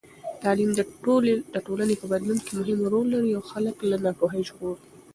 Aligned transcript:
تعلیم 0.41 0.71
د 1.53 1.57
ټولنې 1.67 1.95
په 2.01 2.05
بدلون 2.11 2.37
کې 2.45 2.51
مهم 2.59 2.79
رول 2.93 3.07
لري 3.15 3.31
او 3.37 3.43
خلک 3.51 3.75
له 3.89 3.97
ناپوهۍ 4.05 4.41
ژغوري. 4.49 4.83